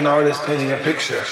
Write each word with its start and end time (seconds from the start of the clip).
Like 0.00 0.06
an 0.06 0.18
artist 0.18 0.42
painting 0.44 0.72
a 0.72 0.76
picture. 0.78 1.22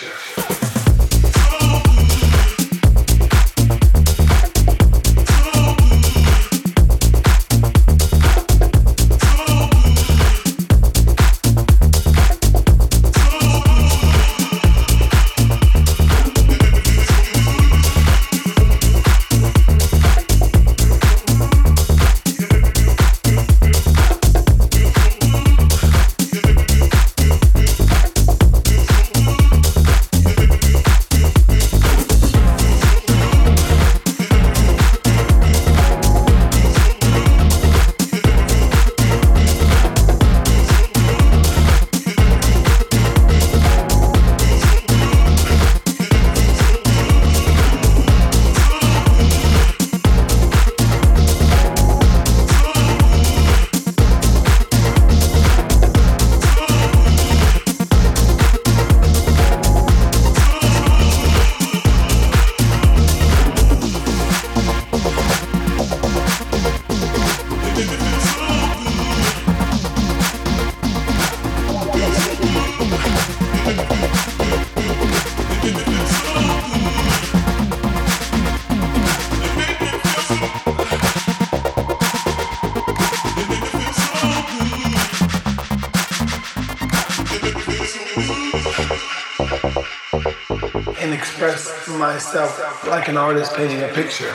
Myself 91.99 92.87
like 92.87 93.09
an 93.09 93.17
artist 93.17 93.55
painting 93.55 93.83
a 93.83 93.89
picture. 93.89 94.35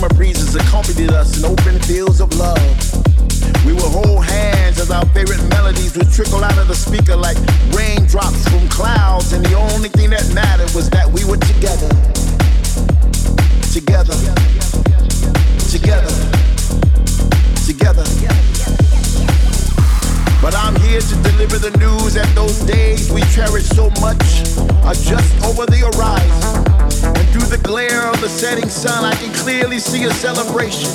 Summer 0.00 0.14
breezes 0.14 0.54
accompanied 0.54 1.10
us 1.10 1.38
in 1.38 1.44
open 1.44 1.78
fields 1.80 2.20
of 2.20 2.32
love. 2.38 2.56
We 3.66 3.74
would 3.74 3.82
hold 3.82 4.24
hands 4.24 4.80
as 4.80 4.90
our 4.90 5.04
favorite 5.12 5.42
melodies 5.50 5.94
would 5.94 6.10
trickle 6.10 6.42
out 6.42 6.56
of 6.56 6.68
the 6.68 6.74
speaker 6.74 7.14
like 7.14 7.36
raindrops 7.76 8.48
from 8.48 8.66
clouds, 8.70 9.34
and 9.34 9.44
the 9.44 9.54
only 9.54 9.90
thing 9.90 10.08
that 10.10 10.24
mattered 10.32 10.72
was 10.74 10.88
that 10.90 11.06
we 11.06 11.24
were 11.24 11.36
together. 11.36 11.88
Together. 13.68 14.16
Together. 15.68 16.08
Together. 17.68 18.04
But 20.40 20.54
I'm 20.56 20.76
here 20.80 21.02
to 21.02 21.14
deliver 21.28 21.58
the 21.58 21.76
news 21.76 22.14
that 22.14 22.32
those 22.34 22.58
days 22.60 23.12
we 23.12 23.20
cherish 23.36 23.68
so 23.68 23.90
much 24.00 24.24
are 24.80 24.96
just 24.96 25.44
over 25.44 25.66
the 25.66 25.90
horizon. 25.92 26.79
And 27.04 27.28
through 27.30 27.48
the 27.48 27.60
glare 27.62 28.06
of 28.08 28.20
the 28.20 28.28
setting 28.28 28.68
sun, 28.68 29.04
I 29.04 29.14
can 29.14 29.32
clearly 29.34 29.78
see 29.78 30.04
a 30.04 30.10
celebration. 30.10 30.90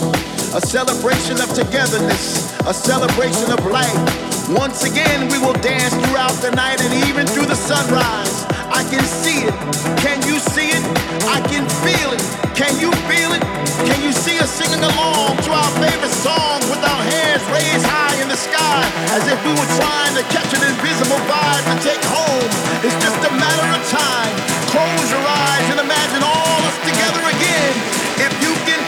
A 0.54 0.62
celebration 0.62 1.42
of 1.42 1.50
togetherness, 1.54 2.54
a 2.62 2.74
celebration 2.74 3.52
of 3.52 3.66
life. 3.66 4.50
Once 4.50 4.84
again, 4.84 5.28
we 5.30 5.40
will 5.40 5.60
dance 5.62 5.94
throughout 5.94 6.36
the 6.42 6.52
night 6.52 6.80
and 6.82 6.94
even 7.10 7.26
through 7.28 7.46
the 7.46 7.56
sunrise. 7.56 8.45
Can 8.92 9.04
see 9.04 9.50
it. 9.50 9.56
Can 9.98 10.22
you 10.30 10.38
see 10.38 10.70
it? 10.70 10.84
I 11.26 11.42
can 11.50 11.66
feel 11.82 12.14
it. 12.14 12.22
Can 12.54 12.78
you 12.78 12.94
feel 13.10 13.34
it? 13.34 13.42
Can 13.82 14.00
you 14.06 14.14
see 14.14 14.38
us 14.38 14.54
singing 14.54 14.80
along 14.80 15.42
to 15.42 15.52
our 15.52 15.72
favorite 15.82 16.14
songs 16.14 16.70
with 16.70 16.86
our 16.86 17.02
hands 17.02 17.42
raised 17.50 17.82
high 17.82 18.14
in 18.22 18.30
the 18.30 18.38
sky 18.38 18.86
as 19.18 19.26
if 19.26 19.42
we 19.42 19.52
were 19.58 19.72
trying 19.82 20.14
to 20.16 20.24
catch 20.30 20.48
an 20.54 20.64
invisible 20.70 21.18
vibe 21.26 21.66
to 21.66 21.76
take 21.82 22.04
home? 22.06 22.50
It's 22.86 22.98
just 23.02 23.20
a 23.26 23.34
matter 23.34 23.68
of 23.74 23.82
time. 23.90 24.36
Close 24.70 25.08
your 25.10 25.26
eyes 25.26 25.66
and 25.74 25.80
imagine 25.82 26.22
all 26.22 26.46
of 26.62 26.70
us 26.70 26.78
together 26.86 27.22
again. 27.26 27.74
If 28.22 28.32
you 28.40 28.54
can 28.70 28.80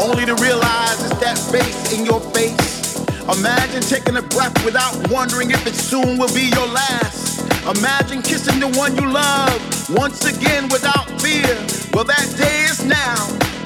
only 0.00 0.26
to 0.26 0.34
realize 0.36 0.98
it's 1.04 1.20
that 1.20 1.38
face 1.38 1.92
in 1.96 2.04
your 2.04 2.20
face. 2.32 2.98
Imagine 3.38 3.82
taking 3.82 4.16
a 4.16 4.22
breath 4.22 4.54
without 4.64 4.94
wondering 5.10 5.50
if 5.50 5.66
it 5.66 5.74
soon 5.74 6.18
will 6.18 6.32
be 6.34 6.50
your 6.54 6.66
last. 6.68 7.40
Imagine 7.66 8.22
kissing 8.22 8.60
the 8.60 8.68
one 8.78 8.94
you 8.96 9.10
love 9.10 9.58
once 9.90 10.24
again 10.24 10.68
without 10.68 11.08
fear. 11.20 11.48
Well, 11.92 12.04
that 12.04 12.28
day 12.36 12.64
is 12.70 12.84
now. 12.84 13.16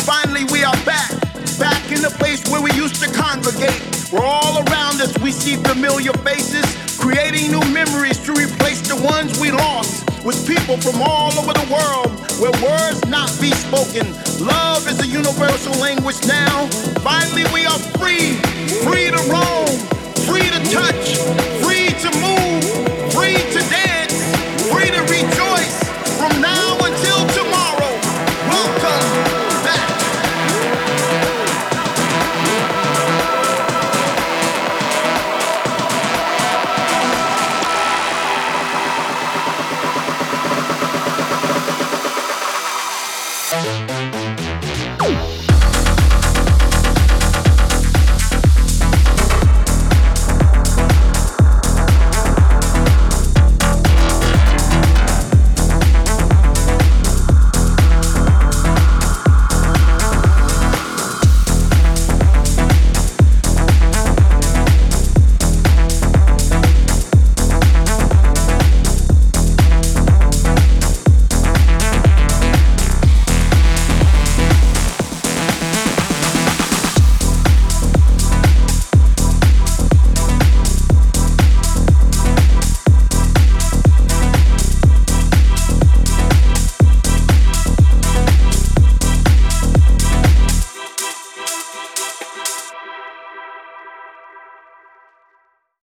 Finally, 0.07 0.45
we 0.53 0.65
are 0.65 0.77
back, 0.85 1.11
back 1.59 1.83
in 1.93 2.01
the 2.01 2.15
place 2.19 2.43
where 2.51 2.63
we 2.63 2.73
used 2.73 3.03
to 3.03 3.11
congregate. 3.13 3.83
Where 4.11 4.25
all 4.25 4.59
around 4.65 5.01
us 5.01 5.17
we 5.19 5.33
see 5.33 5.57
familiar 5.57 6.13
faces, 6.25 6.65
creating 6.99 7.51
new 7.51 7.65
memories 7.73 8.19
to 8.25 8.33
replace 8.33 8.81
the 8.89 8.97
ones 8.97 9.39
we 9.39 9.51
lost 9.51 10.10
with 10.25 10.47
people 10.47 10.77
from 10.77 11.01
all 11.01 11.33
over 11.39 11.53
the 11.53 11.67
world 11.73 12.11
where 12.41 12.53
words 12.63 13.05
not 13.07 13.31
be 13.41 13.51
spoken. 13.53 14.07
Love 14.45 14.87
is 14.89 15.01
a 15.01 15.07
universal 15.07 15.73
language 15.81 16.27
now. 16.27 16.67
Finally, 17.01 17.45
we 17.55 17.65
are 17.67 17.79
free, 17.99 18.37
free 18.85 19.11
to 19.11 19.21
roam, 19.33 19.69
free 20.29 20.49
to 20.49 20.61
touch, 20.71 21.19
free 21.65 21.89
to 22.01 22.11
move, 22.21 23.13
free 23.13 23.37
to 23.53 23.61
dance. 23.71 23.80